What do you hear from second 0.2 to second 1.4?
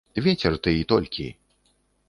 Вецер ты, і толькі.